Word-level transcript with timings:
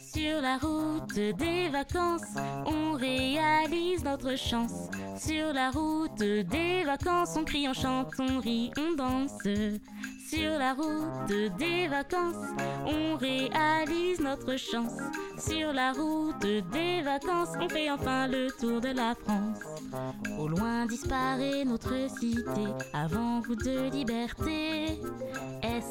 Sur 0.00 0.40
la 0.40 0.58
route 0.58 1.14
des 1.14 1.68
vacances, 1.68 2.22
on 2.66 2.92
réalise 2.92 4.04
notre 4.04 4.36
chance. 4.36 4.88
Sur 5.18 5.52
la 5.52 5.70
route 5.70 6.18
des 6.18 6.84
vacances, 6.84 7.34
on 7.36 7.44
crie, 7.44 7.66
on 7.68 7.72
chante, 7.72 8.08
on 8.18 8.38
rit, 8.38 8.70
on 8.78 8.94
danse. 8.96 9.38
Sur 10.28 10.58
la 10.58 10.74
route 10.74 11.56
des 11.58 11.88
vacances, 11.88 12.36
on 12.86 13.16
réalise 13.16 14.20
notre 14.20 14.56
chance. 14.56 14.92
Sur 15.38 15.72
la 15.72 15.92
route 15.92 16.40
des 16.40 17.02
vacances, 17.02 17.50
on 17.60 17.68
fait 17.68 17.90
enfin 17.90 18.28
le 18.28 18.48
tour 18.58 18.80
de 18.80 18.88
la 18.88 19.14
France. 19.14 19.58
Au 20.38 20.48
loin 20.48 20.86
disparaît 20.86 21.64
notre 21.64 22.08
cité, 22.18 22.66
avant 22.94 23.40
vous 23.40 23.56
de 23.56 23.90
liberté. 23.90 25.00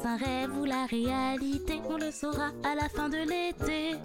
Un 0.04 0.16
rêve 0.16 0.58
ou 0.58 0.64
la 0.64 0.86
réalité 0.86 1.80
On 1.88 1.96
le 1.96 2.10
saura 2.10 2.50
à 2.64 2.74
la 2.74 2.88
fin 2.88 3.08
de 3.08 3.18
l'été. 3.18 3.96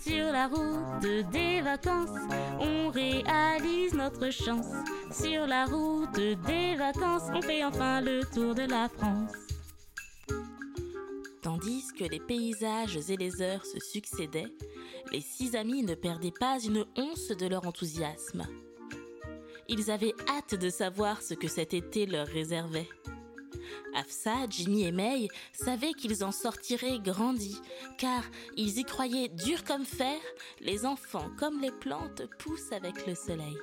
Sur 0.00 0.32
la 0.32 0.48
route 0.48 1.30
des 1.30 1.60
vacances, 1.60 2.18
on 2.58 2.90
réalise 2.90 3.94
notre 3.94 4.30
chance. 4.30 4.66
Sur 5.12 5.46
la 5.46 5.66
route 5.66 6.12
des 6.12 6.74
vacances, 6.74 7.22
on 7.32 7.40
fait 7.40 7.64
enfin 7.64 8.00
le 8.00 8.22
tour 8.34 8.54
de 8.54 8.62
la 8.62 8.88
France. 8.88 9.30
Tandis 11.40 11.84
que 11.96 12.04
les 12.04 12.20
paysages 12.20 12.98
et 13.08 13.16
les 13.16 13.42
heures 13.42 13.64
se 13.64 13.78
succédaient, 13.78 14.52
les 15.12 15.20
six 15.20 15.54
amis 15.54 15.84
ne 15.84 15.94
perdaient 15.94 16.32
pas 16.38 16.58
une 16.58 16.84
once 16.96 17.28
de 17.28 17.46
leur 17.46 17.66
enthousiasme. 17.66 18.46
Ils 19.68 19.90
avaient 19.90 20.14
hâte 20.28 20.56
de 20.56 20.68
savoir 20.68 21.22
ce 21.22 21.34
que 21.34 21.48
cet 21.48 21.74
été 21.74 22.06
leur 22.06 22.26
réservait. 22.26 22.88
Afsa, 23.94 24.46
Jimmy 24.48 24.84
et 24.84 24.92
May 24.92 25.28
savaient 25.52 25.92
qu'ils 25.92 26.24
en 26.24 26.32
sortiraient 26.32 26.98
grandis, 26.98 27.60
car 27.98 28.22
ils 28.56 28.78
y 28.78 28.84
croyaient 28.84 29.28
dur 29.28 29.64
comme 29.64 29.84
fer, 29.84 30.18
les 30.60 30.86
enfants 30.86 31.30
comme 31.38 31.60
les 31.60 31.72
plantes 31.72 32.22
poussent 32.38 32.72
avec 32.72 33.06
le 33.06 33.14
soleil. 33.14 33.56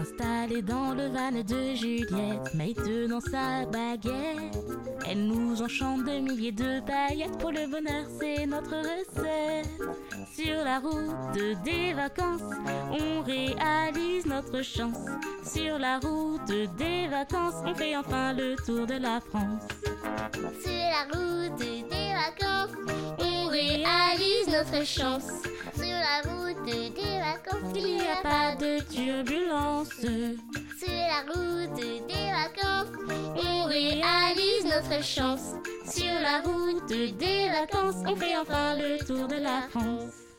Installée 0.00 0.62
dans 0.62 0.94
le 0.94 1.08
van 1.08 1.30
de 1.30 1.74
Juliette, 1.74 2.54
May 2.54 2.72
tenant 2.74 3.20
sa 3.20 3.66
baguette, 3.66 4.56
elle 5.08 5.26
nous 5.26 5.60
enchante 5.60 6.04
de 6.04 6.18
milliers 6.18 6.52
de 6.52 6.80
paillettes. 6.80 7.36
Pour 7.38 7.50
le 7.50 7.66
bonheur, 7.66 8.06
c'est 8.18 8.46
notre 8.46 8.76
recette. 8.76 9.68
Sur 10.34 10.64
la 10.64 10.78
route 10.78 11.62
des 11.64 11.92
vacances, 11.92 12.40
on 12.90 13.22
réalise 13.22 14.24
notre 14.26 14.62
chance. 14.62 14.96
Sur 15.44 15.78
la 15.78 15.98
route 15.98 16.46
des 16.76 17.08
vacances, 17.08 17.54
on 17.66 17.74
fait 17.74 17.96
enfin 17.96 18.32
le 18.32 18.56
tour 18.64 18.86
de 18.86 18.94
la 18.94 19.20
France. 19.20 19.62
Sur 20.62 20.72
la 20.72 21.04
route 21.12 21.58
des 21.58 21.84
vacances, 22.14 22.76
on 23.18 23.48
réalise 23.48 24.48
notre 24.48 24.86
chance. 24.86 25.28
Sur 25.74 25.84
la 25.86 26.22
route 26.30 26.64
des 26.64 26.90
vacances, 27.32 27.72
Il 27.74 27.84
n'y 27.84 28.00
a 28.00 28.22
pas 28.22 28.54
de 28.56 28.80
turbulence. 28.92 29.88
Sur 30.00 30.88
la 30.88 31.32
route 31.32 31.74
des 31.76 32.30
vacances, 32.30 32.92
on 33.36 33.64
réalise 33.64 34.64
notre 34.64 35.02
chance. 35.02 35.54
Sur 35.90 36.12
la 36.20 36.40
route 36.40 36.88
des 36.88 37.48
vacances, 37.48 38.02
on 38.06 38.16
fait 38.16 38.36
enfin 38.36 38.76
le 38.76 38.98
tour 39.04 39.28
de 39.28 39.36
la 39.36 39.62
France. 39.70 40.31